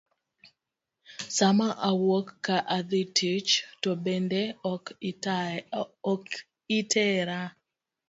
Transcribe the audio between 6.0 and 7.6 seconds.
ok itera.